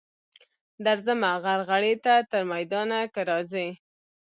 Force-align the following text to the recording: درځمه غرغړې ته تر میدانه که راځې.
درځمه 0.85 1.31
غرغړې 1.43 1.95
ته 2.03 2.13
تر 2.31 2.41
میدانه 2.51 2.99
که 3.13 3.21
راځې. 3.29 3.67